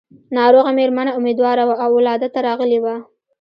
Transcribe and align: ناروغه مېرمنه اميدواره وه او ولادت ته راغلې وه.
ناروغه 0.35 0.71
مېرمنه 0.77 1.11
اميدواره 1.19 1.63
وه 1.67 1.75
او 1.83 1.89
ولادت 1.97 2.31
ته 2.35 2.39
راغلې 2.47 2.79
وه. 2.83 2.95